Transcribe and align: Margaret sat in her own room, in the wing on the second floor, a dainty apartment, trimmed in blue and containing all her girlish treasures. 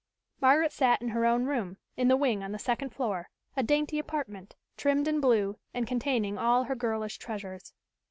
Margaret 0.41 0.71
sat 0.73 0.99
in 1.03 1.09
her 1.09 1.27
own 1.27 1.45
room, 1.45 1.77
in 1.95 2.07
the 2.07 2.17
wing 2.17 2.41
on 2.43 2.51
the 2.53 2.57
second 2.57 2.89
floor, 2.89 3.29
a 3.55 3.61
dainty 3.61 3.99
apartment, 3.99 4.55
trimmed 4.75 5.07
in 5.07 5.21
blue 5.21 5.59
and 5.75 5.85
containing 5.85 6.39
all 6.39 6.63
her 6.63 6.75
girlish 6.75 7.19
treasures. 7.19 7.71